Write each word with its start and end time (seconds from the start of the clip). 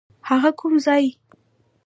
هغه 0.29 0.49
کوم 0.59 0.73
ځای؟ 0.85 1.05